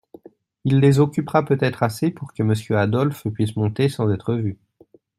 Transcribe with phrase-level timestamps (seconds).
[0.65, 4.57] Il les occupera peut-être assez pour que Monsieur Adolphe puisse monter sans être vu.